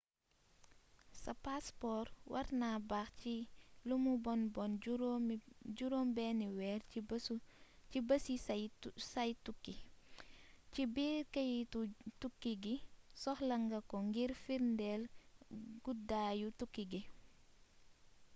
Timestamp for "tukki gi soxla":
12.21-13.55